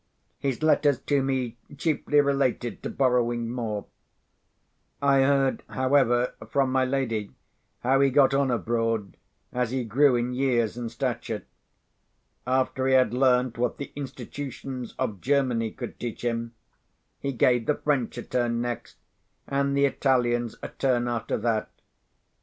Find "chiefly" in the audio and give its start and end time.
1.77-2.21